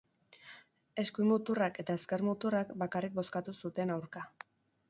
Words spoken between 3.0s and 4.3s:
bozkatu zuten aurka.